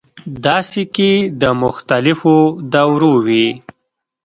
[0.43, 2.35] دا سکې د مختلفو
[2.71, 3.47] دورو وې